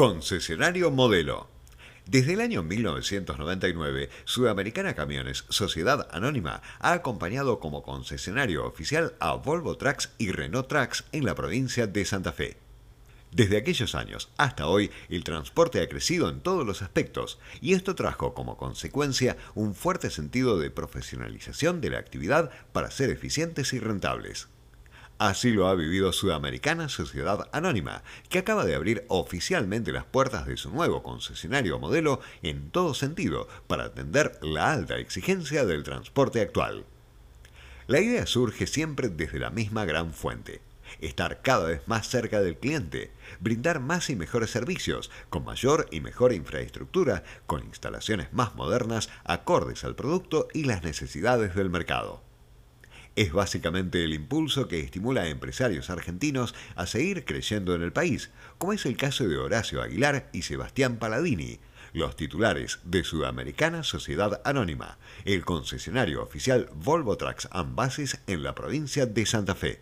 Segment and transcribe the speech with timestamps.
[0.00, 1.50] Concesionario Modelo.
[2.06, 9.76] Desde el año 1999, Sudamericana Camiones, Sociedad Anónima, ha acompañado como concesionario oficial a Volvo
[9.76, 12.56] Trucks y Renault Trucks en la provincia de Santa Fe.
[13.30, 17.94] Desde aquellos años hasta hoy, el transporte ha crecido en todos los aspectos y esto
[17.94, 23.80] trajo como consecuencia un fuerte sentido de profesionalización de la actividad para ser eficientes y
[23.80, 24.48] rentables.
[25.20, 30.56] Así lo ha vivido Sudamericana Sociedad Anónima, que acaba de abrir oficialmente las puertas de
[30.56, 36.86] su nuevo concesionario modelo en todo sentido para atender la alta exigencia del transporte actual.
[37.86, 40.62] La idea surge siempre desde la misma gran fuente,
[41.02, 43.10] estar cada vez más cerca del cliente,
[43.40, 49.84] brindar más y mejores servicios, con mayor y mejor infraestructura, con instalaciones más modernas, acordes
[49.84, 52.29] al producto y las necesidades del mercado.
[53.16, 58.30] Es básicamente el impulso que estimula a empresarios argentinos a seguir creyendo en el país,
[58.58, 61.58] como es el caso de Horacio Aguilar y Sebastián Paladini,
[61.92, 68.54] los titulares de Sudamericana Sociedad Anónima, el concesionario oficial Volvo Trucks and Buses en la
[68.54, 69.80] provincia de Santa Fe.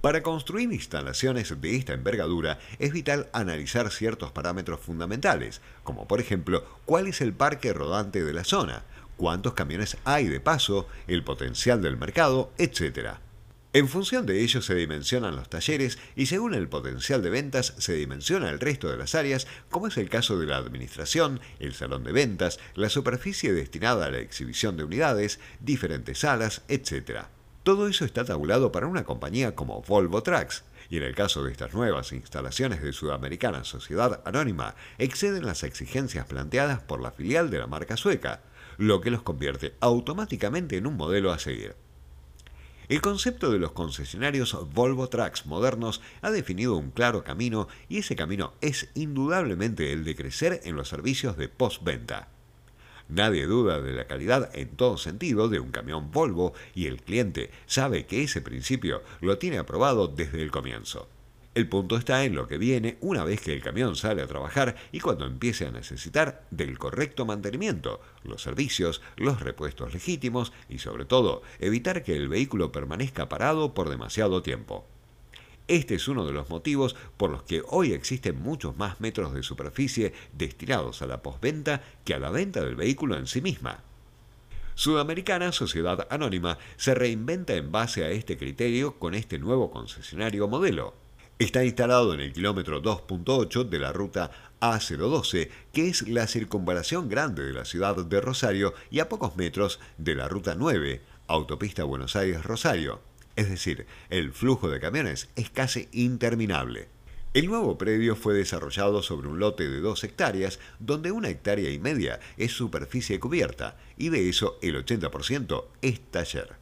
[0.00, 6.64] Para construir instalaciones de esta envergadura es vital analizar ciertos parámetros fundamentales, como por ejemplo
[6.84, 8.84] cuál es el parque rodante de la zona,
[9.18, 13.18] cuántos camiones hay de paso, el potencial del mercado, etc.
[13.74, 17.92] En función de ello se dimensionan los talleres y según el potencial de ventas se
[17.92, 22.02] dimensiona el resto de las áreas, como es el caso de la administración, el salón
[22.02, 27.26] de ventas, la superficie destinada a la exhibición de unidades, diferentes salas, etc.
[27.62, 31.52] Todo eso está tabulado para una compañía como Volvo Trucks, y en el caso de
[31.52, 37.58] estas nuevas instalaciones de Sudamericana Sociedad Anónima, exceden las exigencias planteadas por la filial de
[37.58, 38.40] la marca sueca,
[38.78, 41.76] lo que los convierte automáticamente en un modelo a seguir.
[42.88, 48.16] El concepto de los concesionarios Volvo Trucks modernos ha definido un claro camino y ese
[48.16, 52.28] camino es indudablemente el de crecer en los servicios de postventa.
[53.10, 57.50] Nadie duda de la calidad en todo sentido de un camión Volvo y el cliente
[57.66, 61.08] sabe que ese principio lo tiene aprobado desde el comienzo.
[61.58, 64.76] El punto está en lo que viene una vez que el camión sale a trabajar
[64.92, 71.04] y cuando empiece a necesitar del correcto mantenimiento, los servicios, los repuestos legítimos y sobre
[71.04, 74.86] todo evitar que el vehículo permanezca parado por demasiado tiempo.
[75.66, 79.42] Este es uno de los motivos por los que hoy existen muchos más metros de
[79.42, 83.82] superficie destinados a la postventa que a la venta del vehículo en sí misma.
[84.76, 91.07] Sudamericana Sociedad Anónima se reinventa en base a este criterio con este nuevo concesionario modelo.
[91.38, 97.44] Está instalado en el kilómetro 2.8 de la ruta A012, que es la circunvalación grande
[97.44, 102.16] de la ciudad de Rosario y a pocos metros de la ruta 9, autopista Buenos
[102.16, 103.00] Aires-Rosario.
[103.36, 106.88] Es decir, el flujo de camiones es casi interminable.
[107.34, 111.78] El nuevo predio fue desarrollado sobre un lote de dos hectáreas, donde una hectárea y
[111.78, 116.56] media es superficie cubierta, y de eso el 80% es taller.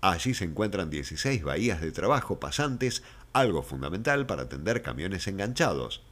[0.00, 3.02] Allí se encuentran 16 bahías de trabajo pasantes
[3.40, 6.02] algo fundamental para atender camiones enganchados.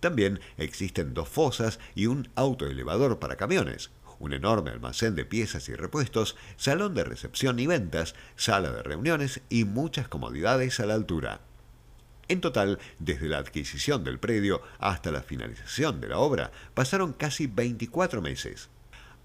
[0.00, 5.74] También existen dos fosas y un autoelevador para camiones, un enorme almacén de piezas y
[5.74, 11.40] repuestos, salón de recepción y ventas, sala de reuniones y muchas comodidades a la altura.
[12.28, 17.46] En total, desde la adquisición del predio hasta la finalización de la obra, pasaron casi
[17.46, 18.70] 24 meses.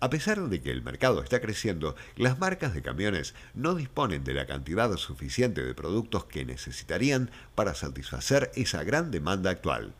[0.01, 4.33] A pesar de que el mercado está creciendo, las marcas de camiones no disponen de
[4.33, 9.93] la cantidad suficiente de productos que necesitarían para satisfacer esa gran demanda actual.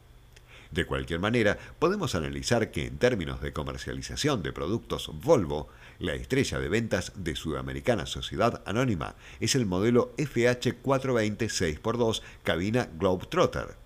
[0.71, 5.69] De cualquier manera, podemos analizar que en términos de comercialización de productos Volvo,
[5.99, 12.89] la estrella de ventas de Sudamericana Sociedad Anónima es el modelo FH 420 6x2 cabina
[12.97, 13.84] Globetrotter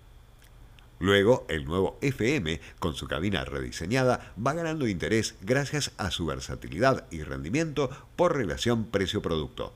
[1.00, 7.06] Luego, el nuevo FM, con su cabina rediseñada, va ganando interés gracias a su versatilidad
[7.10, 9.74] y rendimiento por relación precio-producto.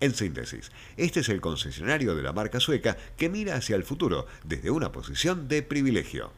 [0.00, 4.26] En síntesis, este es el concesionario de la marca sueca que mira hacia el futuro
[4.42, 6.30] desde una posición de privilegio.